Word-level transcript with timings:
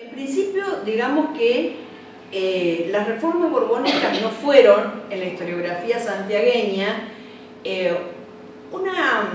En 0.00 0.10
principio, 0.10 0.64
digamos 0.84 1.36
que 1.36 1.74
eh, 2.30 2.88
las 2.92 3.08
reformas 3.08 3.50
borbónicas 3.50 4.22
no 4.22 4.30
fueron, 4.30 5.02
en 5.10 5.18
la 5.18 5.26
historiografía 5.26 5.98
santiagueña, 5.98 7.08
eh, 7.64 7.96
una, 8.70 9.28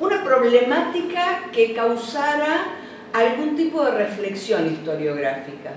una 0.00 0.24
problemática 0.24 1.42
que 1.52 1.72
causara 1.72 2.66
algún 3.12 3.54
tipo 3.54 3.84
de 3.84 3.92
reflexión 3.92 4.66
historiográfica. 4.66 5.70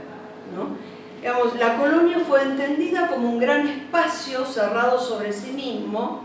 Digamos, 1.22 1.56
la 1.60 1.78
colonia 1.78 2.18
fue 2.28 2.42
entendida 2.42 3.10
como 3.10 3.30
un 3.30 3.38
gran 3.38 3.68
espacio 3.68 4.44
cerrado 4.44 5.00
sobre 5.00 5.34
sí 5.34 5.52
mismo 5.52 6.24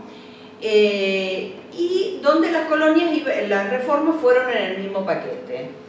eh, 0.59 1.53
y 1.71 2.19
donde 2.23 2.51
las 2.51 2.65
colonias 2.65 3.11
y 3.13 3.23
las 3.47 3.69
reformas 3.69 4.15
fueron 4.19 4.49
en 4.49 4.57
el 4.57 4.77
mismo 4.79 5.05
paquete. 5.05 5.84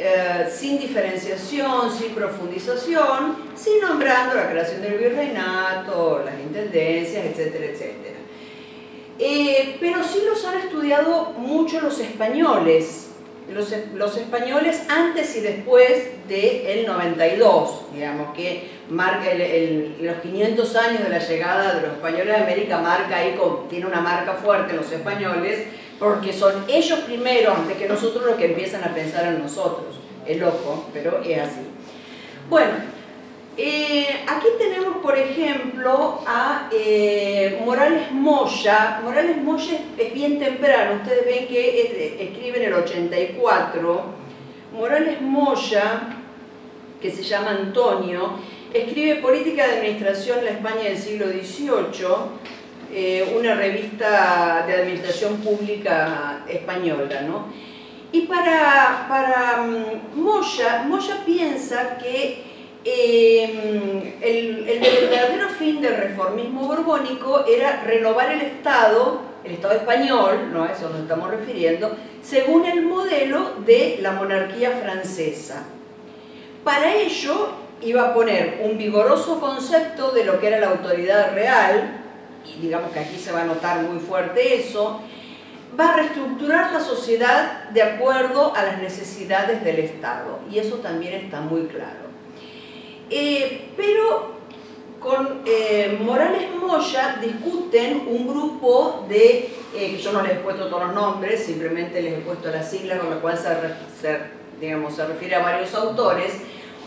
Eh, 0.00 0.48
sin 0.48 0.78
diferenciación, 0.78 1.90
sin 1.90 2.14
profundización, 2.14 3.36
sin 3.56 3.80
nombrando 3.80 4.36
la 4.36 4.48
creación 4.48 4.80
del 4.80 4.96
virreinato, 4.96 6.22
las 6.24 6.38
intendencias, 6.38 7.26
etcétera, 7.26 7.64
etcétera. 7.64 8.18
Eh, 9.18 9.76
pero 9.80 10.04
sí 10.04 10.22
los 10.24 10.44
han 10.44 10.60
estudiado 10.60 11.32
mucho 11.36 11.80
los 11.80 11.98
españoles, 11.98 13.10
los, 13.52 14.16
españoles 14.16 14.84
antes 14.88 15.34
y 15.36 15.40
después 15.40 16.28
del 16.28 16.86
92, 16.86 17.86
digamos, 17.92 18.36
que 18.36 18.68
marca 18.88 19.30
los 19.34 20.16
500 20.18 20.76
años 20.76 21.02
de 21.02 21.08
la 21.08 21.18
llegada 21.18 21.74
de 21.74 21.80
los 21.88 21.96
españoles 21.96 22.36
a 22.36 22.42
América, 22.42 22.78
marca 22.78 23.16
ahí, 23.16 23.36
tiene 23.68 23.86
una 23.86 24.00
marca 24.00 24.34
fuerte 24.34 24.74
los 24.74 24.92
españoles, 24.92 25.66
porque 25.98 26.32
son 26.32 26.64
ellos 26.68 27.00
primero, 27.00 27.52
antes 27.52 27.76
que 27.76 27.88
nosotros, 27.88 28.24
los 28.24 28.36
que 28.36 28.46
empiezan 28.46 28.84
a 28.84 28.94
pensar 28.94 29.26
en 29.26 29.42
nosotros. 29.42 29.98
Es 30.26 30.38
loco, 30.38 30.86
pero 30.92 31.20
es 31.24 31.38
así. 31.38 31.60
Bueno, 32.48 32.72
eh, 33.60 34.06
aquí 34.28 34.46
tenemos, 34.56 34.98
por 34.98 35.18
ejemplo, 35.18 36.20
a 36.24 36.68
eh, 36.70 37.60
Morales 37.64 38.12
Moya. 38.12 39.00
Morales 39.02 39.36
Moya 39.42 39.80
es, 39.98 40.14
bien 40.14 40.38
temprano, 40.38 41.00
ustedes 41.02 41.24
ven 41.26 41.48
que 41.48 42.20
escribe 42.20 42.58
en 42.58 42.72
el 42.72 42.74
84. 42.74 44.02
Morales 44.72 45.20
Moya, 45.20 46.02
que 47.00 47.10
se 47.10 47.24
llama 47.24 47.50
Antonio, 47.50 48.34
escribe 48.72 49.16
Política 49.16 49.66
de 49.66 49.78
Administración 49.78 50.38
en 50.38 50.44
la 50.44 50.50
España 50.52 50.84
del 50.84 50.98
siglo 50.98 51.26
XVIII, 51.26 52.06
eh, 52.92 53.34
una 53.36 53.54
revista 53.54 54.64
de 54.66 54.74
administración 54.74 55.36
pública 55.38 56.40
española, 56.48 57.20
¿no? 57.22 57.46
Y 58.10 58.22
para, 58.22 59.06
para 59.08 59.62
mm, 59.62 60.18
Moya, 60.18 60.84
Moya 60.88 61.22
piensa 61.26 61.98
que 61.98 62.42
em, 62.84 64.14
el, 64.22 64.68
el, 64.68 64.80
verdadero 64.80 65.50
fin 65.50 65.82
del 65.82 65.96
reformismo 65.96 66.66
borbónico 66.66 67.44
era 67.46 67.82
renovar 67.82 68.32
el 68.32 68.40
Estado, 68.40 69.20
el 69.44 69.52
Estado 69.52 69.74
español, 69.74 70.50
¿no? 70.52 70.64
a 70.64 70.72
eso 70.72 70.88
nos 70.88 71.00
estamos 71.00 71.30
refiriendo, 71.30 71.94
según 72.22 72.64
el 72.64 72.82
modelo 72.82 73.56
de 73.66 73.98
la 74.00 74.12
monarquía 74.12 74.70
francesa. 74.82 75.64
Para 76.64 76.94
ello 76.94 77.50
iba 77.82 78.08
a 78.08 78.14
poner 78.14 78.60
un 78.64 78.78
vigoroso 78.78 79.38
concepto 79.40 80.10
de 80.12 80.24
lo 80.24 80.40
que 80.40 80.48
era 80.48 80.60
la 80.60 80.68
autoridad 80.68 81.34
real, 81.34 81.97
y 82.56 82.62
digamos 82.62 82.92
que 82.92 83.00
aquí 83.00 83.18
se 83.18 83.32
va 83.32 83.42
a 83.42 83.44
notar 83.44 83.82
muy 83.82 83.98
fuerte 83.98 84.56
eso, 84.56 85.00
va 85.78 85.94
a 85.94 85.96
reestructurar 85.96 86.72
la 86.72 86.80
sociedad 86.80 87.68
de 87.70 87.82
acuerdo 87.82 88.54
a 88.54 88.62
las 88.64 88.78
necesidades 88.78 89.62
del 89.64 89.78
Estado, 89.80 90.40
y 90.50 90.58
eso 90.58 90.76
también 90.76 91.14
está 91.14 91.40
muy 91.40 91.62
claro. 91.66 92.08
Eh, 93.10 93.70
pero 93.76 94.38
con 95.00 95.42
eh, 95.46 95.98
Morales 96.00 96.48
Moya 96.60 97.18
discuten 97.20 98.06
un 98.08 98.26
grupo 98.26 99.06
de, 99.08 99.50
eh, 99.74 99.98
yo 100.02 100.12
no 100.12 100.22
les 100.22 100.32
he 100.32 100.36
puesto 100.36 100.66
todos 100.66 100.86
los 100.86 100.94
nombres, 100.94 101.44
simplemente 101.44 102.02
les 102.02 102.14
he 102.14 102.20
puesto 102.20 102.50
las 102.50 102.70
siglas 102.70 102.98
con 102.98 103.10
la 103.10 103.16
cual 103.16 103.38
se, 103.38 103.48
se 104.00 105.06
refiere 105.06 105.36
a 105.36 105.42
varios 105.42 105.74
autores, 105.74 106.32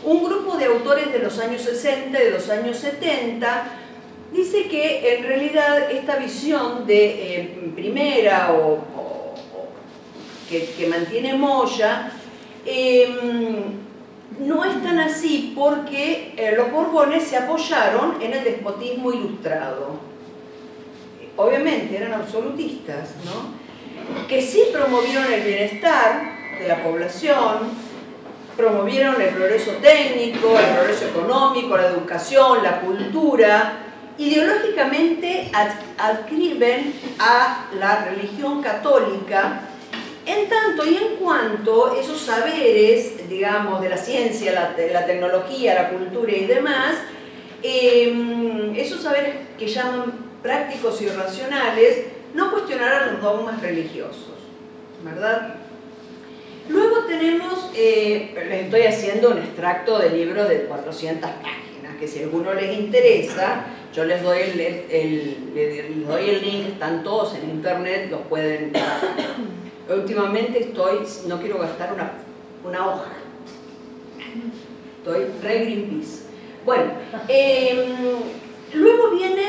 un 0.04 0.24
grupo 0.24 0.58
de 0.58 0.66
autores 0.66 1.12
de 1.12 1.20
los 1.20 1.40
años 1.40 1.62
60 1.62 2.22
y 2.22 2.26
de 2.26 2.32
los 2.32 2.50
años 2.50 2.78
70 2.78 3.64
dice 4.31 4.68
que 4.68 5.16
en 5.18 5.24
realidad 5.24 5.92
esta 5.92 6.16
visión 6.16 6.86
de 6.86 7.36
eh, 7.36 7.72
primera 7.75 8.53
o, 8.53 8.80
que, 10.50 10.88
mantiene 10.88 11.34
Moya 11.34 12.12
em, 12.66 13.80
no 14.40 14.66
es 14.66 14.84
tan 14.84 15.00
así 15.00 15.53
porque 15.56 16.34
eh, 16.36 16.53
los 16.58 16.72
Borbones 16.72 17.24
se 17.24 17.38
apoyaron 17.38 18.22
en 18.22 18.34
el 18.34 18.44
despotismo 18.44 19.14
ilustrado. 19.14 20.00
Obviamente 21.38 21.96
eran 21.96 22.14
absolutistas, 22.14 23.16
¿no? 23.24 23.62
que 24.28 24.41
sí 24.41 24.66
promovieron 24.72 25.31
el 25.31 25.41
bienestar 25.41 26.22
de 26.59 26.68
la 26.68 26.84
población, 26.84 27.70
promovieron 28.58 29.22
el 29.22 29.30
progreso 29.30 29.72
técnico, 29.81 30.58
el 30.58 30.75
progreso 30.75 31.06
económico, 31.08 31.78
la 31.78 31.88
educación, 31.88 32.64
la 32.64 32.81
cultura, 32.81 33.91
ideológicamente 34.22 35.52
adscriben 35.98 36.94
a 37.18 37.66
la 37.80 38.06
religión 38.06 38.62
católica 38.62 39.62
en 40.26 40.48
tanto 40.48 40.86
y 40.86 40.96
en 40.96 41.16
cuanto 41.16 41.96
esos 42.00 42.22
saberes, 42.22 43.28
digamos, 43.28 43.82
de 43.82 43.90
la 43.90 43.98
ciencia, 43.98 44.52
la, 44.52 44.76
la 44.92 45.06
tecnología, 45.08 45.74
la 45.74 45.90
cultura 45.90 46.32
y 46.32 46.46
demás, 46.46 46.98
em, 47.64 48.76
esos 48.76 49.02
saberes 49.02 49.36
que 49.58 49.68
llaman 49.68 50.14
prácticos 50.44 51.02
y 51.02 51.08
racionales, 51.08 52.06
no 52.36 52.52
cuestionarán 52.52 53.14
los 53.14 53.24
dogmas 53.24 53.59
religiosos, 53.59 54.36
¿verdad? 55.03 55.56
Luego 56.70 57.06
tenemos, 57.06 57.72
eh, 57.76 58.34
les 58.48 58.66
estoy 58.66 58.84
haciendo 58.84 59.32
un 59.32 59.40
extracto 59.40 59.98
del 59.98 60.14
libro 60.14 60.46
de 60.46 60.66
400 60.66 61.30
páginas, 61.42 61.98
que 62.00 62.08
si 62.08 62.20
a 62.20 62.24
alguno 62.24 62.53
les 62.53 62.78
interesa, 62.78 63.66
yo 63.94 64.06
les 64.06 64.24
doy 64.24 64.40
el, 64.40 66.06
doy 66.07 66.29
el 66.29 66.41
link, 66.41 66.68
están 66.69 67.03
todos 67.03 67.35
en 67.35 67.50
internet, 67.50 68.07
los 68.09 68.22
pueden... 68.22 68.74
Últimamente 69.90 70.59
estoy, 70.59 71.00
no 71.28 71.40
quiero 71.41 71.59
gastar 71.59 71.91
una, 71.94 72.13
una 72.63 72.88
hoja, 72.88 73.09
estoy 74.97 75.25
re 75.44 75.66
Greenpeace. 75.66 76.22
Bueno, 76.63 76.94
em, 77.28 77.90
luego 78.74 79.09
viene 79.09 79.41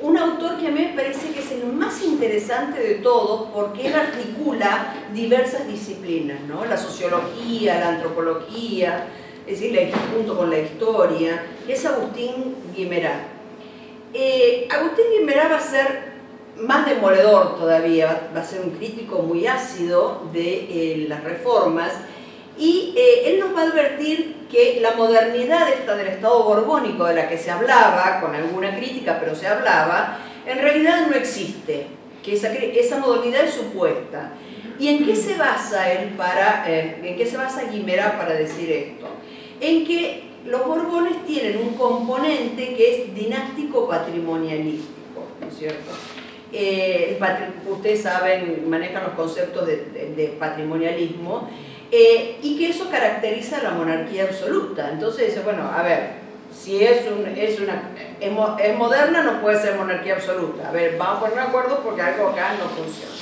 un 0.00 0.16
autor 0.16 0.58
que 0.58 0.68
a 0.68 0.70
mí 0.70 0.80
me 0.82 0.94
parece 0.94 1.32
que 1.32 1.40
es 1.40 1.50
el 1.50 1.72
más 1.72 2.00
interesante 2.04 2.80
de 2.80 2.94
todos 2.96 3.48
porque 3.52 3.88
él 3.88 3.94
articula 3.94 4.94
diversas 5.12 5.66
disciplinas, 5.66 6.42
¿no? 6.42 6.64
la 6.64 6.76
sociología, 6.76 7.80
la 7.80 7.88
antropología, 7.88 9.06
es 9.46 9.60
decir, 9.60 9.92
junto 10.14 10.36
con 10.36 10.50
la 10.50 10.60
historia, 10.60 11.42
es 11.66 11.84
Agustín 11.86 12.54
Guimerá. 12.76 13.37
Eh, 14.14 14.68
Agustín 14.70 15.04
Guimerá 15.18 15.48
va 15.48 15.56
a 15.56 15.60
ser 15.60 16.08
más 16.56 16.86
demoledor 16.86 17.56
todavía, 17.58 18.30
va 18.34 18.40
a 18.40 18.44
ser 18.44 18.60
un 18.60 18.70
crítico 18.70 19.18
muy 19.22 19.46
ácido 19.46 20.28
de 20.32 20.66
eh, 20.70 21.06
las 21.08 21.22
reformas 21.22 21.92
y 22.58 22.94
eh, 22.96 23.30
él 23.30 23.40
nos 23.40 23.54
va 23.54 23.62
a 23.62 23.64
advertir 23.66 24.46
que 24.50 24.80
la 24.80 24.92
modernidad 24.92 25.68
esta 25.68 25.94
del 25.96 26.08
Estado 26.08 26.42
borbónico 26.42 27.04
de 27.04 27.14
la 27.14 27.28
que 27.28 27.38
se 27.38 27.50
hablaba, 27.50 28.20
con 28.20 28.34
alguna 28.34 28.76
crítica, 28.76 29.18
pero 29.20 29.34
se 29.36 29.46
hablaba, 29.46 30.18
en 30.44 30.58
realidad 30.58 31.06
no 31.06 31.14
existe, 31.14 31.86
que 32.22 32.34
esa, 32.34 32.52
esa 32.52 32.98
modernidad 32.98 33.44
es 33.44 33.54
supuesta. 33.54 34.32
¿Y 34.80 34.88
en 34.88 35.04
qué 35.04 35.14
se 35.14 35.34
basa 35.34 35.90
él 35.92 36.10
para, 36.16 36.64
eh, 36.68 37.00
en 37.02 37.16
qué 37.16 37.26
se 37.26 37.36
basa 37.36 37.64
Guimerá 37.64 38.16
para 38.16 38.34
decir 38.34 38.70
esto? 38.70 39.06
En 39.60 39.84
que 39.84 40.27
los 40.46 40.66
borbones 40.66 41.26
tienen 41.26 41.58
un 41.58 41.74
componente 41.74 42.74
que 42.74 43.02
es 43.02 43.14
dinástico 43.14 43.88
patrimonialístico, 43.88 45.26
¿no 45.40 45.48
es 45.48 45.56
cierto? 45.56 45.90
Eh, 46.52 47.20
ustedes 47.66 48.02
saben, 48.02 48.68
manejan 48.68 49.04
los 49.04 49.12
conceptos 49.12 49.66
de 49.66 50.36
patrimonialismo, 50.38 51.48
eh, 51.90 52.38
y 52.42 52.58
que 52.58 52.68
eso 52.68 52.90
caracteriza 52.90 53.58
a 53.58 53.62
la 53.62 53.70
monarquía 53.70 54.24
absoluta. 54.24 54.90
Entonces 54.92 55.42
bueno, 55.42 55.70
a 55.74 55.82
ver, 55.82 56.10
si 56.52 56.84
es, 56.84 57.06
un, 57.10 57.26
es 57.26 57.60
una 57.60 57.90
es, 58.20 58.76
moderna 58.76 59.22
no 59.22 59.40
puede 59.40 59.60
ser 59.60 59.76
monarquía 59.76 60.16
absoluta. 60.16 60.68
A 60.68 60.72
ver, 60.72 60.96
vamos 60.98 61.18
a 61.18 61.20
poner 61.20 61.38
acuerdo 61.40 61.80
porque 61.82 62.02
algo 62.02 62.28
acá 62.28 62.54
no 62.58 62.68
funciona. 62.68 63.14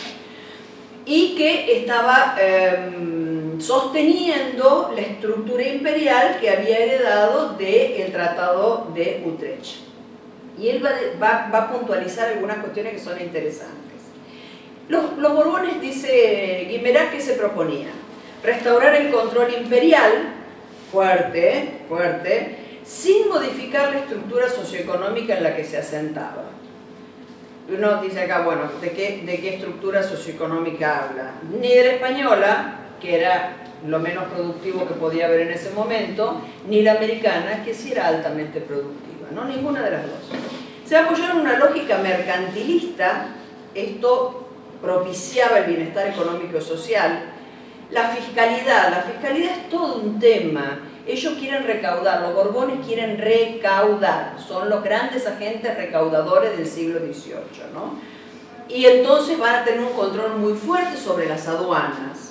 Y 1.05 1.37
que 1.37 1.79
estaba 1.79 2.37
em, 2.41 3.36
sosteniendo 3.59 4.93
la 4.95 5.01
estructura 5.01 5.63
imperial 5.63 6.39
que 6.41 6.51
había 6.51 6.79
heredado 6.79 7.51
del 7.57 8.13
Tratado 8.13 8.91
de 8.95 9.23
Utrecht. 9.27 9.87
Y 10.59 10.69
él 10.69 10.83
va, 10.85 11.51
a 11.53 11.73
puntualizar 11.73 12.29
algunas 12.29 12.59
cuestiones 12.59 12.95
que 12.95 12.99
son 12.99 13.21
interesantes. 13.21 13.77
Los, 14.89 15.19
los 15.19 15.35
Borbones, 15.35 15.81
dice 15.81 16.67
Guimerá, 16.71 17.11
que 17.11 17.21
se 17.21 17.35
proponía 17.35 17.89
restaurar 18.43 18.95
el 18.95 19.11
control 19.11 19.53
imperial, 19.53 20.35
fuerte, 20.91 21.81
fuerte, 21.89 22.57
sin 22.85 23.29
modificar 23.29 23.93
la 23.93 24.01
estructura 24.01 24.49
socioeconómica 24.49 25.37
en 25.37 25.43
la 25.43 25.57
que 25.57 25.65
se 25.65 25.77
asentaba. 25.77 26.45
Uno 27.69 28.01
dice 28.01 28.23
acá, 28.23 28.43
bueno, 28.43 28.71
¿de 28.81 28.93
qué, 28.93 29.23
de 29.27 29.41
qué 29.41 29.57
estructura 29.57 30.03
socioeconómica 30.03 31.05
habla? 31.05 31.33
Ni 31.61 31.75
de 31.75 31.85
la 31.85 31.93
española, 31.95 32.86
que 33.01 33.17
era 33.17 33.57
lo 33.87 33.99
menos 33.99 34.25
productivo 34.25 34.87
que 34.87 34.95
podía 34.95 35.27
haber 35.27 35.41
en 35.41 35.51
ese 35.51 35.71
momento, 35.71 36.41
ni 36.69 36.83
la 36.83 36.93
americana, 36.93 37.63
que 37.65 37.75
sí 37.75 37.93
era 37.93 38.09
altamente 38.09 38.61
productiva, 38.61 39.29
¿no? 39.33 39.45
Ninguna 39.45 39.83
de 39.83 39.91
las 39.91 40.03
dos. 40.03 40.41
Se 40.85 40.97
apoyaron 40.97 41.39
en 41.39 41.43
una 41.43 41.59
lógica 41.59 41.99
mercantilista, 41.99 43.29
esto 43.75 44.49
propiciaba 44.81 45.59
el 45.59 45.67
bienestar 45.67 46.07
económico 46.09 46.59
y 46.59 46.63
social. 46.63 47.33
La 47.91 48.09
fiscalidad, 48.09 48.91
la 48.91 49.03
fiscalidad 49.03 49.53
es 49.53 49.69
todo 49.69 49.97
un 49.97 50.19
tema. 50.19 50.81
Ellos 51.07 51.35
quieren 51.39 51.65
recaudar, 51.65 52.23
los 52.23 52.35
Borbones 52.35 52.85
quieren 52.85 53.19
recaudar, 53.19 54.37
son 54.45 54.69
los 54.69 54.83
grandes 54.83 55.27
agentes 55.27 55.77
recaudadores 55.77 56.57
del 56.57 56.67
siglo 56.67 56.99
XVIII, 56.99 57.73
¿no? 57.73 57.95
Y 58.69 58.87
entonces 58.87 59.39
van 59.39 59.57
a 59.57 59.65
tener 59.65 59.81
un 59.81 59.93
control 59.93 60.37
muy 60.39 60.55
fuerte 60.55 60.97
sobre 60.97 61.29
las 61.29 61.47
aduanas 61.47 62.26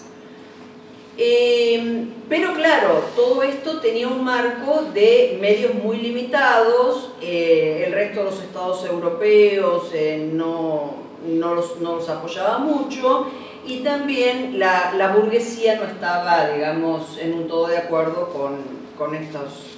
eh, 1.17 2.07
pero 2.27 2.53
claro, 2.53 3.06
todo 3.15 3.41
esto 3.44 3.79
tenía 3.79 4.07
un 4.07 4.23
marco 4.23 4.83
de 4.94 5.38
medios 5.39 5.73
muy 5.73 5.97
limitados, 5.97 7.12
eh, 7.21 7.85
el 7.88 7.94
resto 7.94 8.19
de 8.19 8.25
los 8.25 8.41
estados 8.41 8.85
europeos 8.85 9.91
eh, 9.94 10.29
no, 10.33 10.95
no, 11.25 11.56
los, 11.56 11.79
no, 11.79 11.95
los, 11.95 12.09
apoyaba 12.09 12.57
mucho 12.57 13.27
y 13.65 13.77
también 13.77 14.59
la, 14.59 14.94
la, 14.97 15.15
burguesía 15.15 15.77
no 15.77 15.85
estaba, 15.85 16.50
digamos, 16.50 17.17
en 17.17 17.33
un 17.33 17.47
todo 17.47 17.67
de 17.67 17.77
acuerdo 17.77 18.29
con, 18.29 18.57
con, 18.97 19.15
estos, 19.15 19.77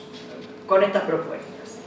con 0.65 0.83
estas 0.83 1.03
propuestas. 1.03 1.81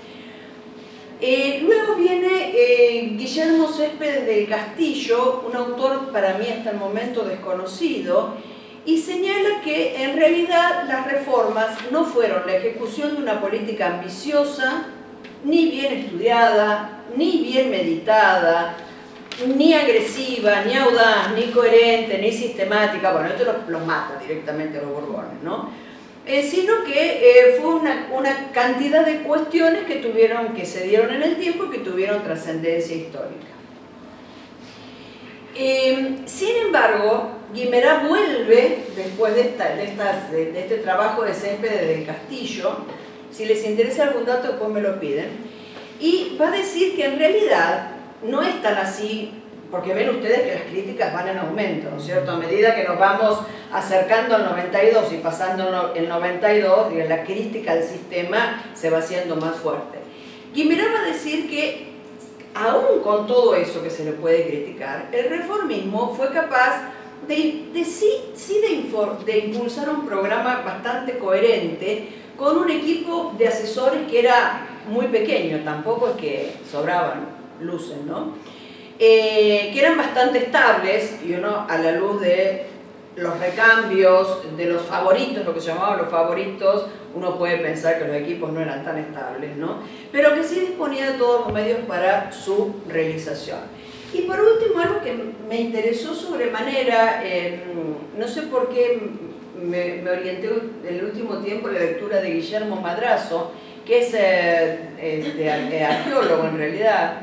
luego 1.21 1.97
viene 1.97 3.17
Guillermo 3.19 3.67
Céspedes 3.67 4.27
del 4.27 4.49
Castillo, 4.49 5.43
un 5.49 5.57
autor 5.57 6.13
para 6.13 6.39
mí 6.39 6.47
hasta 6.47 6.71
el 6.71 6.77
momento 6.77 7.25
desconocido, 7.25 8.37
y 8.85 8.99
señala 8.99 9.61
que 9.63 10.03
en 10.03 10.17
realidad 10.17 10.85
las 10.89 11.07
reformas 11.07 11.77
no 11.91 12.05
fueron 12.05 12.47
la 12.47 12.57
ejecución 12.57 13.15
de 13.15 13.23
una 13.23 13.41
política 13.41 13.99
ambiciosa, 13.99 14.87
ni 15.45 15.71
bien 15.71 15.93
estudiada, 15.93 17.03
ni 17.17 17.43
bien 17.43 17.71
meditada, 17.71 18.77
ni 19.57 19.75
agresiva, 19.75 20.63
ni 20.65 20.77
audaz, 20.77 21.33
ni 21.35 21.51
coherente, 21.51 22.19
ni 22.19 22.33
sistemática, 22.33 23.13
bueno, 23.13 23.29
esto 23.29 23.63
los, 23.69 23.87
mata 23.87 24.19
directamente 24.21 24.81
los 24.81 24.91
Borbones, 24.91 25.43
¿no? 25.43 25.71
Eh, 26.27 26.43
sino 26.43 26.85
que 26.85 26.93
eh, 26.93 27.59
fue 27.61 27.75
una, 27.77 28.09
una, 28.13 28.51
cantidad 28.53 29.05
de 29.05 29.23
cuestiones 29.23 29.85
que, 29.85 29.97
tuvieron, 29.97 30.53
que 30.53 30.67
se 30.67 30.87
dieron 30.87 31.15
en 31.15 31.23
el 31.23 31.37
tiempo 31.37 31.65
y 31.65 31.71
que 31.71 31.79
tuvieron 31.79 32.23
trascendencia 32.23 32.95
histórica. 32.95 33.47
Eh, 35.57 36.19
sin 36.27 36.57
embargo, 36.67 37.40
Guimerá 37.53 38.05
vuelve, 38.07 38.85
después 38.95 39.35
de, 39.35 39.55
este 40.55 40.77
trabajo 40.79 41.23
de 41.23 41.35
Céspedes 41.35 41.89
del 41.89 42.07
Castillo, 42.07 42.77
si 43.33 43.45
les 43.45 43.65
interesa 43.65 44.05
algún 44.05 44.25
dato 44.25 44.49
después 44.49 44.71
me 44.71 44.81
lo 44.81 45.01
piden, 45.01 45.29
y 45.99 46.37
va 46.41 46.49
a 46.49 46.53
decir 46.53 46.95
que 46.95 47.07
en 47.07 47.19
realidad 47.19 47.91
no 48.23 48.43
es 48.43 48.63
tan 48.63 48.77
así, 48.77 49.33
porque 49.71 49.95
ven 49.95 50.11
ustedes 50.11 50.41
que 50.43 50.55
las 50.55 50.63
críticas 50.65 51.13
van 51.13 51.29
en 51.29 51.39
aumento, 51.39 51.91
¿no 51.91 51.97
es 51.97 52.05
cierto? 52.05 52.33
A 52.33 52.37
medida 52.37 52.75
que 52.75 52.85
nos 52.85 52.99
vamos 52.99 53.41
acercando 53.73 54.37
al 54.37 54.45
92 54.45 55.13
y 55.13 55.17
pasando 55.19 55.93
el 55.95 56.09
92, 56.09 56.93
la 57.09 57.25
crítica 57.25 57.73
al 57.73 57.83
sistema 57.83 58.65
se 58.75 58.91
va 58.91 58.99
haciendo 58.99 59.37
más 59.37 59.57
fuerte. 59.57 59.99
Guimerá 60.53 60.85
va 60.93 61.01
a 61.01 61.13
decir 61.13 61.49
que 61.49 61.91
aún 62.55 63.01
con 63.03 63.27
todo 63.27 63.55
eso 63.55 63.83
que 63.83 63.91
se 63.91 64.05
le 64.05 64.13
puede 64.13 64.47
criticar, 64.47 65.09
el 65.13 65.29
reformismo 65.29 66.15
fue 66.17 66.33
capaz 66.33 66.91
de, 67.27 67.85
sí, 67.85 68.11
sí 68.35 68.61
de, 68.61 69.39
impulsar 69.39 69.89
un 69.91 70.07
programa 70.07 70.63
bastante 70.65 71.19
coherente 71.19 72.09
con 72.37 72.59
un 72.59 72.71
equipo 72.71 73.35
de 73.39 73.49
asesores 73.49 74.11
que 74.11 74.21
era 74.21 74.67
muy 74.89 75.07
pequeño, 75.07 75.61
tampoco 75.65 76.09
es 76.09 76.15
que 76.17 76.53
sobraban 76.71 77.29
luces, 77.61 77.99
¿no? 78.07 78.35
Eh, 78.99 79.71
que 79.73 79.81
eran 79.81 79.97
bastante 79.97 80.39
estables 80.39 81.21
y 81.25 81.33
uno 81.33 81.67
a 81.69 81.79
la 81.79 81.93
luz 81.93 82.21
de 82.21 82.67
los 83.17 83.39
recambios, 83.39 84.57
de 84.57 84.67
los 84.67 84.83
favoritos, 84.83 85.45
lo 85.45 85.55
que 85.55 85.61
llamaban 85.61 85.99
los 85.99 86.09
favoritos, 86.09 86.87
uno 87.15 87.37
puede 87.39 87.59
pensar 87.59 87.99
que 87.99 88.07
los 88.07 88.17
equipos 88.17 88.53
no 88.53 88.61
eran 88.61 88.85
tan 88.85 88.99
estables, 88.99 89.57
¿no? 89.57 89.79
Pero 90.13 90.35
que 90.35 90.45
sí 90.45 90.61
disponía 90.61 91.13
de 91.13 91.19
todos 91.19 91.47
los 91.47 91.53
medios 91.53 91.81
para 91.89 92.31
su 92.31 92.75
realización. 92.89 93.59
Y 94.13 94.23
por 94.23 94.41
último, 94.41 94.81
algo 94.81 95.01
que 95.03 95.15
me 95.49 95.61
interesó 95.61 96.15
sobremanera, 96.15 97.23
no 98.17 98.27
sé 98.27 98.43
por 98.43 98.69
qué 98.69 98.99
me, 99.63 100.09
orienté 100.09 100.49
en 100.49 100.95
el 100.97 101.05
último 101.05 101.39
tiempo 101.39 101.69
la 101.69 101.81
lectura 101.81 102.21
de 102.21 102.31
Guillermo 102.33 102.77
Madrazo, 102.81 103.53
que 103.87 104.01
es 104.01 104.15
eh, 104.15 105.87
arqueólogo 105.89 106.45
en 106.49 106.59
realidad, 106.59 107.21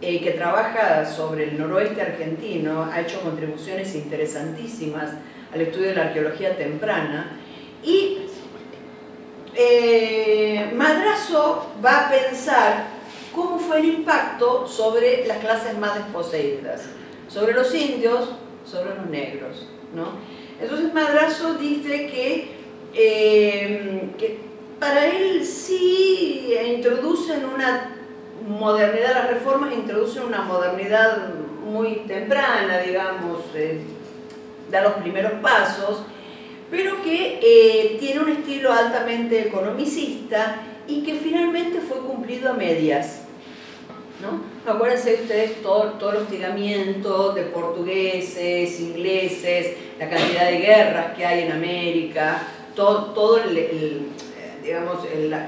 eh, 0.00 0.20
que 0.20 0.30
trabaja 0.32 1.04
sobre 1.04 1.44
el 1.44 1.58
noroeste 1.58 2.00
argentino, 2.00 2.88
ha 2.90 3.00
hecho 3.00 3.20
contribuciones 3.20 3.94
interesantísimas 3.94 5.10
al 5.52 5.60
estudio 5.60 5.88
de 5.88 5.94
la 5.94 6.02
arqueología 6.04 6.56
temprana, 6.56 7.38
y 7.82 8.18
eh, 9.54 10.70
Madrazo 10.74 11.72
va 11.84 12.06
a 12.06 12.10
pensar 12.10 12.99
cómo 13.34 13.58
fue 13.58 13.78
el 13.78 13.84
impacto 13.86 14.66
sobre 14.66 15.26
las 15.26 15.38
clases 15.38 15.78
más 15.78 15.94
desposeídas, 15.94 16.82
sobre 17.28 17.52
los 17.52 17.74
indios, 17.74 18.30
sobre 18.64 18.94
los 18.94 19.06
negros. 19.06 19.66
¿no? 19.94 20.12
Entonces 20.60 20.92
Madrazo 20.92 21.54
dice 21.54 22.06
que, 22.06 22.50
eh, 22.94 24.10
para 24.78 25.06
él 25.06 25.44
sí 25.44 26.54
introducen 26.74 27.44
una 27.44 27.96
modernidad, 28.46 29.14
las 29.14 29.30
reformas 29.30 29.72
introducen 29.74 30.24
una 30.24 30.42
modernidad 30.42 31.28
muy 31.64 32.02
temprana, 32.06 32.78
digamos, 32.78 33.40
eh, 33.54 33.80
da 34.70 34.82
los 34.82 34.94
primeros 34.94 35.32
pasos, 35.42 36.02
pero 36.70 37.02
que 37.02 37.40
eh, 37.42 37.96
tiene 37.98 38.20
un 38.20 38.30
estilo 38.30 38.72
altamente 38.72 39.48
economicista 39.48 40.62
y 40.90 41.02
que 41.02 41.14
finalmente 41.14 41.80
fue 41.80 41.98
cumplido 41.98 42.50
a 42.50 42.54
medias. 42.54 43.22
¿no? 44.20 44.70
Acuérdense 44.70 45.14
ustedes 45.22 45.62
todo, 45.62 45.92
todo 45.92 46.10
el 46.10 46.16
hostigamiento 46.18 47.32
de 47.32 47.42
portugueses, 47.44 48.80
ingleses, 48.80 49.76
la 49.98 50.10
cantidad 50.10 50.50
de 50.50 50.58
guerras 50.58 51.16
que 51.16 51.24
hay 51.24 51.44
en 51.44 51.52
América, 51.52 52.42
todo, 52.74 53.12
todo 53.12 53.42
el, 53.42 54.08
digamos, 54.62 54.98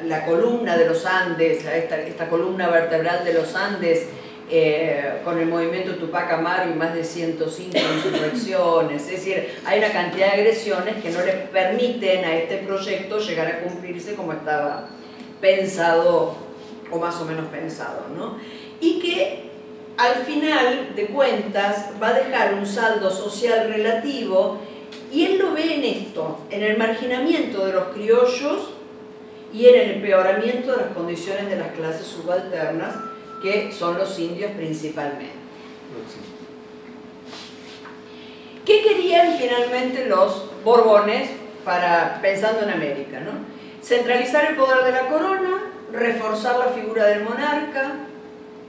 la, 0.04 0.24
columna 0.24 0.76
de 0.78 0.88
los 0.88 1.04
Andes, 1.04 1.64
esta, 1.64 2.00
esta 2.00 2.28
columna 2.28 2.68
vertebral 2.70 3.24
de 3.24 3.34
los 3.34 3.54
Andes, 3.54 4.06
eh, 4.50 5.20
con 5.24 5.38
el 5.38 5.46
movimiento 5.46 5.94
Tupac 5.96 6.30
Amaru 6.30 6.70
y 6.70 6.74
más 6.74 6.94
de 6.94 7.04
105 7.04 7.78
insurrecciones, 7.78 9.02
es 9.02 9.10
decir, 9.10 9.48
hay 9.64 9.78
una 9.78 9.90
cantidad 9.92 10.32
de 10.32 10.40
agresiones 10.40 10.96
que 11.02 11.10
no 11.10 11.24
le 11.24 11.32
permiten 11.32 12.24
a 12.24 12.36
este 12.36 12.58
proyecto 12.58 13.18
llegar 13.18 13.46
a 13.46 13.60
cumplirse 13.60 14.14
como 14.14 14.32
estaba 14.32 14.88
pensado 15.42 16.34
o 16.90 16.98
más 16.98 17.20
o 17.20 17.26
menos 17.26 17.46
pensado, 17.46 18.06
¿no? 18.16 18.38
Y 18.80 19.00
que 19.00 19.50
al 19.98 20.24
final 20.24 20.94
de 20.96 21.06
cuentas 21.08 21.90
va 22.02 22.08
a 22.08 22.12
dejar 22.14 22.54
un 22.54 22.64
saldo 22.64 23.10
social 23.10 23.68
relativo 23.68 24.58
y 25.12 25.26
él 25.26 25.38
lo 25.38 25.52
ve 25.52 25.74
en 25.74 25.84
esto, 25.84 26.38
en 26.50 26.62
el 26.62 26.78
marginamiento 26.78 27.66
de 27.66 27.72
los 27.72 27.84
criollos 27.88 28.70
y 29.52 29.66
en 29.66 29.80
el 29.80 29.90
empeoramiento 29.96 30.72
de 30.72 30.76
las 30.78 30.92
condiciones 30.94 31.50
de 31.50 31.56
las 31.56 31.72
clases 31.72 32.06
subalternas, 32.06 32.94
que 33.42 33.70
son 33.72 33.98
los 33.98 34.18
indios 34.18 34.52
principalmente. 34.52 35.42
¿Qué 38.64 38.82
querían 38.82 39.36
finalmente 39.36 40.06
los 40.06 40.44
Borbones 40.64 41.28
para, 41.64 42.20
pensando 42.22 42.62
en 42.62 42.70
América? 42.70 43.20
¿no? 43.20 43.51
Centralizar 43.82 44.50
el 44.50 44.56
poder 44.56 44.84
de 44.84 44.92
la 44.92 45.08
corona, 45.08 45.72
reforzar 45.92 46.58
la 46.58 46.66
figura 46.66 47.06
del 47.06 47.24
monarca, 47.24 47.94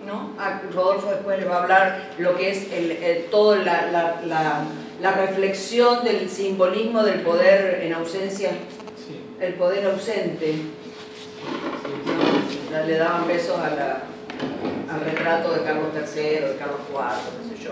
¿no? 0.06 0.34
A 0.38 0.62
Rodolfo 0.74 1.12
después 1.12 1.40
le 1.40 1.46
va 1.46 1.58
a 1.58 1.64
hablar 1.64 2.12
lo 2.18 2.36
que 2.36 2.52
es 2.52 2.72
el, 2.72 3.26
toda 3.30 3.58
la, 3.58 5.12
reflexión 5.16 6.04
del 6.04 6.30
simbolismo 6.30 7.04
del 7.04 7.22
poder 7.22 7.84
en 7.84 7.94
ausencia, 7.94 8.52
el 9.40 9.54
poder 9.54 9.86
ausente. 9.86 10.56
Le 12.86 12.98
daban 12.98 13.28
besos 13.28 13.60
al 13.60 15.00
retrato 15.06 15.54
de 15.54 15.64
Carlos 15.64 15.90
III, 15.94 16.24
de 16.24 16.56
Carlos 16.58 16.80
IV, 16.90 16.98
no 16.98 17.56
sé 17.56 17.64
yo. 17.64 17.72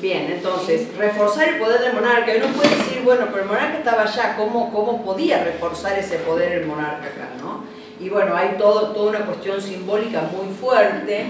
Bien, 0.00 0.30
entonces, 0.30 0.96
reforzar 0.96 1.48
el 1.48 1.58
poder 1.58 1.80
del 1.80 1.94
monarca. 1.94 2.32
Uno 2.36 2.54
puede 2.54 2.70
decir, 2.70 3.02
bueno, 3.04 3.26
pero 3.30 3.42
el 3.42 3.48
monarca 3.48 3.78
estaba 3.78 4.02
allá, 4.02 4.36
¿cómo, 4.36 4.72
cómo 4.72 5.04
podía 5.04 5.42
reforzar 5.42 5.98
ese 5.98 6.18
poder 6.18 6.52
el 6.52 6.66
monarca 6.66 7.06
acá? 7.08 7.28
¿no? 7.40 7.64
Y 8.00 8.08
bueno, 8.08 8.36
hay 8.36 8.56
todo, 8.58 8.92
toda 8.92 9.10
una 9.10 9.26
cuestión 9.26 9.60
simbólica 9.60 10.22
muy 10.32 10.54
fuerte. 10.54 11.26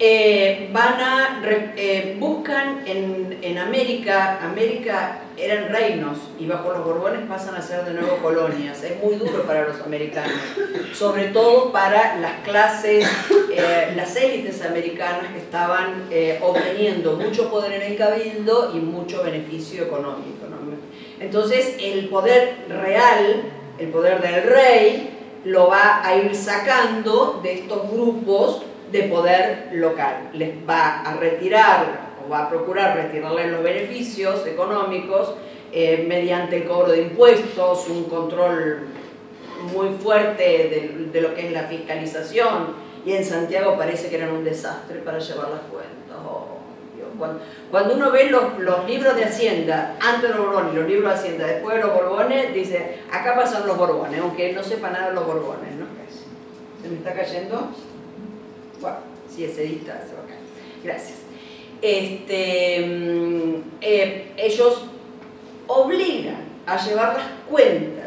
Eh, 0.00 0.70
van 0.72 1.00
a, 1.00 1.42
eh, 1.44 2.16
buscan 2.20 2.84
en, 2.86 3.36
en, 3.42 3.58
América, 3.58 4.38
América 4.40 5.22
eran 5.36 5.70
reinos 5.70 6.18
y 6.38 6.46
bajo 6.46 6.70
los 6.70 6.84
Borbones 6.84 7.22
pasan 7.28 7.56
a 7.56 7.62
ser 7.62 7.84
de 7.84 7.94
nuevo 7.94 8.16
colonias. 8.18 8.80
Es 8.84 9.02
muy 9.02 9.16
duro 9.16 9.42
para 9.42 9.66
los 9.66 9.80
americanos, 9.80 10.38
sobre 10.92 11.28
todo 11.28 11.72
para 11.72 12.16
las 12.18 12.40
clases, 12.44 13.08
eh, 13.58 13.92
las 13.96 14.14
élites 14.16 14.64
americanas 14.64 15.32
que 15.32 15.38
estaban 15.38 16.04
obteniendo 16.40 17.16
mucho 17.16 17.50
poder 17.50 17.72
en 17.72 17.82
el 17.82 17.96
cabildo 17.98 18.72
y 18.74 18.78
mucho 18.78 19.22
beneficio 19.22 19.84
económico. 19.84 20.46
Entonces 21.20 21.76
el 21.80 22.08
poder 22.08 22.66
real, 22.68 23.42
el 23.78 23.88
poder 23.88 24.20
del 24.22 24.42
rey, 24.44 25.10
lo 25.44 25.68
va 25.68 26.06
a 26.06 26.16
ir 26.16 26.34
sacando 26.34 27.40
de 27.42 27.54
estos 27.54 27.90
grupos 27.90 28.62
de 28.92 29.02
poder 29.04 29.70
local. 29.72 30.30
Les 30.32 30.54
va 30.68 31.00
a 31.00 31.16
retirar 31.16 32.08
o 32.24 32.30
va 32.30 32.44
a 32.44 32.48
procurar 32.48 32.96
retirarles 32.96 33.50
los 33.50 33.62
beneficios 33.62 34.46
económicos 34.46 35.34
eh, 35.72 36.04
mediante 36.08 36.58
el 36.58 36.64
cobro 36.64 36.92
de 36.92 37.02
impuestos, 37.02 37.88
un 37.88 38.04
control 38.04 38.86
muy 39.72 39.88
fuerte 39.98 41.10
de, 41.12 41.20
lo 41.20 41.34
que 41.34 41.46
es 41.46 41.52
la 41.52 41.64
fiscalización 41.64 42.87
y 43.08 43.14
en 43.14 43.24
Santiago 43.24 43.74
parece 43.78 44.10
que 44.10 44.16
eran 44.16 44.32
un 44.32 44.44
desastre 44.44 44.98
para 44.98 45.18
llevar 45.18 45.48
las 45.48 45.60
cuentas. 45.62 45.96
Cuando, 47.70 47.94
uno 47.94 48.12
ve 48.12 48.28
los, 48.28 48.58
los, 48.58 48.86
libros 48.86 49.16
de 49.16 49.24
Hacienda, 49.24 49.96
antes 49.98 50.28
de 50.30 50.36
los 50.36 50.46
Borbones 50.46 50.74
los 50.74 50.86
libros 50.86 51.10
de 51.14 51.18
Hacienda, 51.18 51.46
después 51.46 51.76
de 51.76 51.82
los 51.84 51.94
Borbones, 51.94 52.52
dice, 52.52 52.98
acá 53.10 53.34
pasan 53.34 53.66
los 53.66 53.78
Borbones, 53.78 54.20
aunque 54.20 54.52
no 54.52 54.62
sepa 54.62 54.90
nada 54.90 55.08
de 55.08 55.14
los 55.14 55.26
Borbones, 55.26 55.74
¿no? 55.76 55.86
¿Se 56.82 56.88
me 56.90 56.96
está 56.96 57.14
cayendo? 57.14 57.70
Bueno, 58.78 58.98
si 59.34 59.44
es 59.44 59.56
edita, 59.56 60.04
se 60.06 60.14
va 60.14 60.24
a 60.24 60.26
caer. 60.26 60.40
Gracias. 60.84 61.18
Este, 61.80 62.86
mm, 62.86 63.54
eh, 63.80 64.32
ellos 64.36 64.84
obligan 65.66 66.44
a 66.66 66.76
llevar 66.76 67.14
las 67.16 67.26
cuentas, 67.48 67.97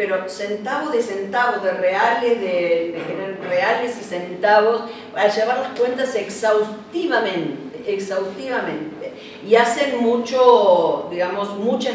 pero 0.00 0.26
centavos 0.30 0.92
de 0.92 1.02
centavos, 1.02 1.62
de 1.62 1.72
reales, 1.72 2.40
de, 2.40 2.94
de 2.96 3.36
reales 3.46 3.98
y 4.00 4.02
centavos, 4.02 4.84
a 5.14 5.28
llevar 5.28 5.58
las 5.58 5.78
cuentas 5.78 6.14
exhaustivamente, 6.14 7.82
exhaustivamente. 7.86 9.12
Y 9.46 9.56
hacen 9.56 10.00
mucho, 10.00 11.06
digamos, 11.10 11.54
mucha 11.58 11.90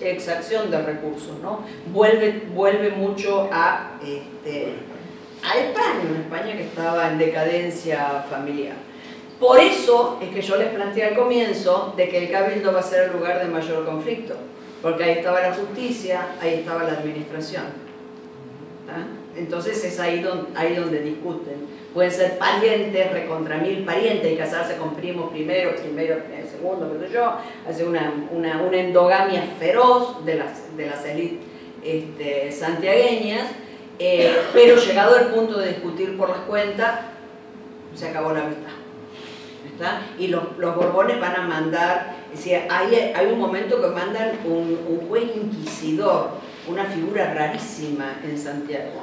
exacción 0.00 0.68
de 0.68 0.82
recursos, 0.82 1.38
¿no? 1.40 1.60
Vuelve, 1.92 2.42
vuelve 2.52 2.90
mucho 2.90 3.48
a... 3.52 4.00
Este, 4.02 4.74
a 5.44 5.56
España, 5.56 6.10
una 6.10 6.20
España 6.22 6.56
que 6.56 6.64
estaba 6.64 7.08
en 7.08 7.18
decadencia 7.18 8.24
familiar. 8.28 8.74
Por 9.38 9.60
eso 9.60 10.18
es 10.20 10.30
que 10.30 10.42
yo 10.42 10.56
les 10.56 10.70
planteé 10.70 11.04
al 11.04 11.14
comienzo 11.14 11.94
de 11.96 12.08
que 12.08 12.18
el 12.18 12.32
cabildo 12.32 12.72
va 12.72 12.80
a 12.80 12.82
ser 12.82 13.10
el 13.10 13.12
lugar 13.12 13.38
de 13.44 13.52
mayor 13.52 13.84
conflicto, 13.84 14.34
porque 14.84 15.02
ahí 15.02 15.12
estaba 15.18 15.40
la 15.40 15.52
justicia, 15.52 16.28
ahí 16.40 16.56
estaba 16.60 16.84
la 16.84 16.92
administración. 16.92 17.64
¿Ah? 18.88 19.06
Entonces 19.34 19.82
es 19.82 19.98
ahí 19.98 20.20
donde, 20.20 21.00
discuten. 21.00 21.66
Pueden 21.92 22.12
ser 22.12 22.38
parientes, 22.38 23.12
recontra 23.12 23.56
mil 23.56 23.84
parientes 23.84 24.32
y 24.32 24.36
casarse 24.36 24.76
con 24.76 24.94
primos 24.94 25.32
primero, 25.32 25.74
primero, 25.74 26.16
eh, 26.16 26.46
segundo, 26.48 26.88
pero 26.92 27.10
yo, 27.10 27.32
hace 27.68 27.84
una, 27.84 28.12
una, 28.30 28.62
una, 28.62 28.76
endogamia 28.76 29.42
feroz 29.58 30.24
de 30.24 30.36
las, 30.36 30.76
de 30.76 30.86
las 30.86 31.04
élites 31.04 31.38
este, 31.82 32.52
santiagueñas 32.52 33.46
eh, 33.98 34.36
pero 34.52 34.76
llegado 34.76 35.16
el 35.16 35.26
punto 35.26 35.58
de 35.58 35.68
discutir 35.68 36.16
por 36.16 36.28
las 36.28 36.38
cuentas, 36.38 37.00
se 37.94 38.08
acabó 38.08 38.32
la 38.32 38.42
amistad. 38.42 38.70
Y 40.18 40.28
los, 40.28 40.56
los, 40.58 40.76
Borbones 40.76 41.20
van 41.20 41.36
a 41.36 41.42
mandar, 41.42 42.14
es 42.34 42.46
hay, 42.70 43.12
hay 43.14 43.26
un 43.32 43.38
momento 43.38 43.80
que 43.80 43.88
mandan 43.88 44.38
un, 44.44 44.78
un 44.88 45.16
inquisidor, 45.16 46.30
una 46.68 46.84
figura 46.84 47.32
rarísima 47.34 48.20
en 48.24 48.38
Santiago, 48.38 49.02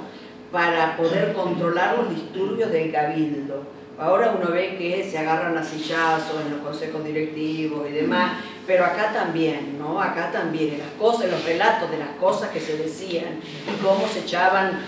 para 0.51 0.97
poder 0.97 1.33
controlar 1.33 1.97
los 1.97 2.09
disturbios 2.09 2.71
del 2.71 2.91
cabildo 2.91 3.80
Ahora 4.01 4.33
uno 4.35 4.51
ve 4.51 4.77
que 4.79 5.07
se 5.07 5.15
agarran 5.19 5.55
a 5.55 5.63
sillazos 5.63 6.41
en 6.43 6.53
los 6.53 6.61
consejos 6.61 7.05
directivos 7.05 7.87
y 7.87 7.91
demás, 7.91 8.31
pero 8.65 8.83
acá 8.83 9.13
también, 9.13 9.77
¿no? 9.77 10.01
Acá 10.01 10.31
también, 10.31 10.73
en 10.73 10.79
las 10.79 10.89
cosas, 10.97 11.29
los 11.29 11.45
relatos 11.45 11.91
de 11.91 11.99
las 11.99 12.09
cosas 12.19 12.49
que 12.49 12.59
se 12.59 12.77
decían 12.77 13.39
y 13.67 13.83
cómo 13.83 14.07
se 14.07 14.21
echaban 14.21 14.79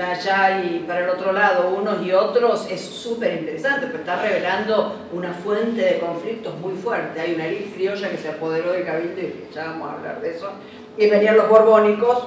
allá 0.00 0.62
y 0.62 0.84
para 0.86 1.00
el 1.00 1.10
otro 1.10 1.32
lado 1.32 1.70
unos 1.70 2.00
y 2.06 2.12
otros, 2.12 2.68
es 2.70 2.80
súper 2.80 3.40
interesante, 3.40 3.88
pero 3.88 3.98
está 3.98 4.22
revelando 4.22 5.08
una 5.12 5.32
fuente 5.32 5.80
de 5.80 5.98
conflictos 5.98 6.56
muy 6.60 6.76
fuerte. 6.76 7.20
Hay 7.20 7.34
una 7.34 7.46
elite 7.46 7.74
criolla 7.74 8.08
que 8.08 8.18
se 8.18 8.28
apoderó 8.28 8.70
del 8.70 8.86
cabildo 8.86 9.20
y 9.20 9.48
ya 9.52 9.64
vamos 9.64 9.90
a 9.90 9.94
hablar 9.94 10.20
de 10.20 10.36
eso. 10.36 10.48
Y 10.96 11.10
venían 11.10 11.36
los 11.36 11.48
borbónicos, 11.48 12.22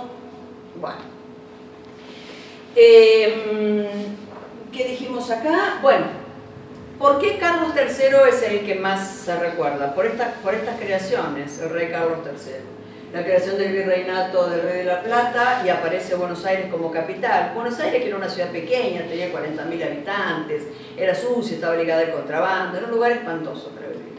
bueno. 0.75 0.99
Eh, 2.75 4.17
¿Qué 4.71 4.87
dijimos 4.87 5.29
acá? 5.29 5.79
Bueno, 5.81 6.05
¿por 6.97 7.19
qué 7.19 7.37
Carlos 7.37 7.73
III 7.75 8.29
es 8.29 8.41
el 8.43 8.65
que 8.65 8.75
más 8.75 9.05
se 9.05 9.37
recuerda? 9.37 9.93
Por, 9.93 10.09
por 10.41 10.55
estas 10.55 10.79
creaciones, 10.79 11.59
el 11.59 11.71
rey 11.71 11.89
Carlos 11.89 12.19
III. 12.25 12.53
La 13.13 13.21
creación 13.25 13.57
del 13.57 13.73
virreinato 13.73 14.49
del 14.49 14.61
Rey 14.61 14.77
de 14.77 14.83
la 14.85 15.03
Plata 15.03 15.63
y 15.65 15.69
aparece 15.69 16.15
Buenos 16.15 16.45
Aires 16.45 16.67
como 16.71 16.89
capital. 16.89 17.51
Buenos 17.53 17.77
Aires 17.81 18.01
que 18.01 18.07
era 18.07 18.15
una 18.15 18.29
ciudad 18.29 18.49
pequeña, 18.51 19.01
tenía 19.01 19.33
40.000 19.33 19.85
habitantes, 19.85 20.67
era 20.95 21.13
sucia, 21.13 21.55
estaba 21.55 21.75
ligada 21.75 22.03
al 22.03 22.11
contrabando, 22.13 22.77
era 22.77 22.87
un 22.87 22.93
lugar 22.93 23.11
espantoso 23.11 23.71
para 23.71 23.87
vivir. 23.87 24.13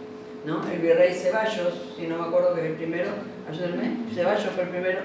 ¿no? 0.45 0.61
El 0.71 0.81
virrey 0.81 1.15
Ceballos, 1.15 1.95
si 1.97 2.07
no 2.07 2.19
me 2.19 2.25
acuerdo 2.27 2.55
que 2.55 2.61
es 2.61 2.67
el 2.67 2.75
primero, 2.75 3.09
ayúdenme, 3.51 3.97
Ceballos 4.15 4.53
fue 4.55 4.65
el 4.65 4.69
primero, 4.69 4.99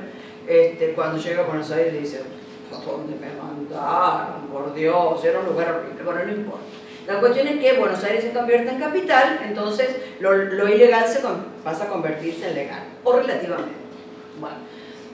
este, 0.46 0.92
cuando 0.92 1.18
llega 1.18 1.44
a 1.44 1.46
Buenos 1.46 1.72
Aires 1.72 1.94
dice, 1.94 2.24
¿dónde 2.72 3.16
me 3.16 3.34
mandaron? 3.34 4.48
Por 4.52 4.74
Dios, 4.74 5.24
era 5.24 5.40
un 5.40 5.46
lugar 5.48 5.72
horrible, 5.72 6.04
bueno, 6.04 6.24
no 6.26 6.32
importa. 6.32 6.66
La 7.08 7.22
cuestión 7.22 7.48
es 7.48 7.60
que 7.60 7.80
Buenos 7.80 8.04
Aires 8.04 8.24
se 8.24 8.32
convierte 8.32 8.70
en 8.70 8.80
capital, 8.80 9.40
entonces 9.48 9.96
lo, 10.20 10.68
ilegal 10.68 11.08
se 11.08 11.22
pasa 11.64 11.86
a 11.86 11.88
convertirse 11.88 12.50
en 12.50 12.56
legal, 12.56 12.84
o 13.04 13.14
relativamente. 13.14 13.72
Bueno. 14.40 14.58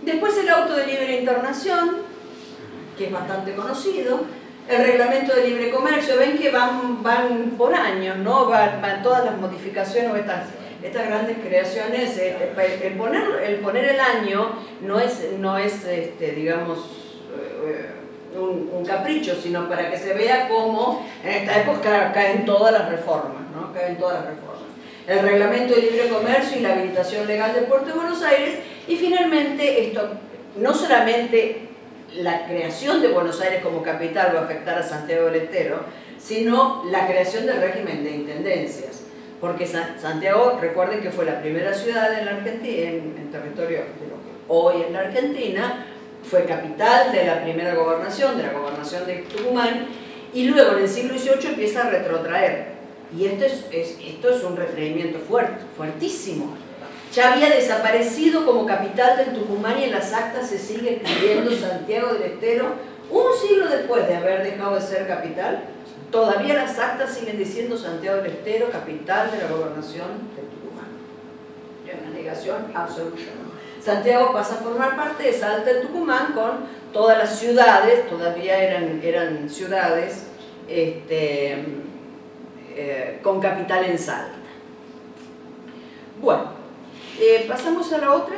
Después 0.01 0.35
el 0.37 0.49
auto 0.49 0.75
de 0.75 0.87
libre 0.87 1.19
internación, 1.19 1.97
que 2.97 3.05
es 3.05 3.11
bastante 3.11 3.53
conocido, 3.53 4.21
el 4.67 4.77
reglamento 4.77 5.35
de 5.35 5.47
libre 5.47 5.69
comercio, 5.69 6.17
ven 6.17 6.37
que 6.37 6.49
van, 6.49 7.03
van 7.03 7.51
por 7.57 7.75
años, 7.75 8.17
¿no? 8.17 8.47
Van, 8.47 9.03
todas 9.03 9.23
las 9.23 9.37
modificaciones, 9.37 10.15
estas, 10.15 10.47
estas 10.81 11.07
grandes 11.07 11.37
creaciones, 11.45 12.17
eh, 12.17 12.53
el, 12.83 12.93
poner, 12.93 13.23
el 13.45 13.55
poner 13.57 13.85
el 13.85 13.99
año 13.99 14.53
no 14.81 14.99
es, 14.99 15.31
no 15.37 15.59
es 15.59 15.85
este, 15.85 16.31
digamos, 16.31 17.02
eh, 17.65 18.03
un, 18.39 18.83
capricho, 18.85 19.35
sino 19.35 19.69
para 19.69 19.89
que 19.89 19.97
se 19.97 20.13
vea 20.13 20.47
cómo 20.49 21.05
en 21.23 21.31
esta 21.31 21.61
época 21.61 22.11
caen 22.13 22.45
todas 22.45 22.73
las 22.73 22.89
reformas, 22.89 23.43
¿no? 23.55 23.73
caen 23.73 23.97
todas 23.97 24.15
las 24.15 24.25
reformas. 24.25 24.63
El 25.07 25.19
reglamento 25.19 25.75
de 25.75 25.81
libre 25.81 26.09
comercio 26.09 26.59
y 26.59 26.61
la 26.61 26.73
habilitación 26.73 27.27
legal 27.27 27.53
del 27.53 27.65
puerto 27.65 27.87
de 27.87 27.93
Buenos 27.93 28.21
Aires 28.23 28.59
y 28.87 28.95
finalmente 28.95 29.87
esto, 29.87 30.09
no 30.57 30.73
solamente 30.73 31.69
la 32.15 32.45
creación 32.45 33.01
de 33.01 33.09
Buenos 33.09 33.41
Aires 33.41 33.61
como 33.63 33.81
capital 33.81 34.33
va 34.35 34.41
a 34.41 34.43
afectar 34.43 34.77
a 34.77 34.83
Santiago 34.83 35.25
del 35.25 35.43
Estero, 35.43 35.79
sino 36.19 36.83
la 36.89 37.07
creación 37.07 37.45
del 37.45 37.61
régimen 37.61 38.03
de 38.03 38.11
intendencias. 38.11 39.03
Porque 39.41 39.67
Santiago, 39.67 40.57
recuerden 40.61 41.01
que 41.01 41.11
fue 41.11 41.25
la 41.25 41.41
primera 41.41 41.73
ciudad 41.73 42.17
en 42.17 43.29
territorio 43.29 43.79
de 43.79 44.07
lo 44.07 44.15
que 44.15 44.33
hoy 44.47 44.83
es 44.83 44.91
la 44.91 44.99
Argentina, 44.99 45.85
fue 46.23 46.45
capital 46.45 47.11
de 47.11 47.25
la 47.25 47.43
primera 47.43 47.75
gobernación, 47.75 48.37
de 48.37 48.43
la 48.43 48.53
gobernación 48.53 49.05
de 49.05 49.15
Tucumán, 49.23 49.87
y 50.33 50.45
luego 50.45 50.73
en 50.73 50.83
el 50.83 50.89
siglo 50.89 51.17
XVIII 51.17 51.49
empieza 51.49 51.81
a 51.87 51.89
retrotraer. 51.89 52.73
Y 53.15 53.25
esto 53.25 53.45
es, 53.45 53.97
esto 54.03 54.29
es 54.29 54.43
un 54.43 54.57
retraimiento 54.57 55.19
fuerte, 55.19 55.63
fuertísimo. 55.77 56.55
Ya 57.13 57.33
había 57.33 57.49
desaparecido 57.49 58.43
como 58.43 58.65
capital 58.65 59.17
del 59.17 59.33
Tucumán 59.33 59.77
y 59.79 59.83
en 59.83 59.91
las 59.91 60.11
actas 60.13 60.49
se 60.49 60.57
sigue 60.57 61.01
escribiendo 61.03 61.51
Santiago 61.55 62.13
del 62.13 62.23
Estero 62.23 62.73
un 63.11 63.25
siglo 63.39 63.67
después 63.67 64.07
de 64.07 64.15
haber 64.15 64.43
dejado 64.43 64.75
de 64.75 64.81
ser 64.81 65.07
capital. 65.07 65.65
Todavía 66.11 66.55
las 66.55 66.79
actas 66.79 67.13
siguen 67.13 67.37
diciendo 67.37 67.77
Santiago 67.77 68.21
del 68.21 68.31
Estero, 68.31 68.69
capital 68.71 69.29
de 69.31 69.37
la 69.37 69.47
gobernación 69.47 70.07
de 70.35 70.41
Tucumán. 70.41 70.89
Es 71.87 72.01
una 72.01 72.15
negación 72.15 72.71
absoluta. 72.73 73.42
Santiago 73.83 74.31
pasa 74.31 74.55
a 74.55 74.57
formar 74.57 74.95
parte 74.95 75.23
de 75.23 75.33
Salta 75.33 75.73
de 75.73 75.81
Tucumán 75.81 76.31
con 76.33 76.67
todas 76.93 77.17
las 77.17 77.37
ciudades, 77.37 78.07
todavía 78.07 78.57
eran, 78.57 79.01
eran 79.03 79.49
ciudades 79.49 80.27
este, 80.69 81.65
eh, 82.75 83.19
con 83.21 83.41
capital 83.41 83.83
en 83.83 83.99
Salta. 83.99 84.37
Bueno, 86.21 86.45
eh, 87.19 87.45
pasamos 87.47 87.91
a 87.91 87.97
la 87.97 88.13
otra. 88.13 88.37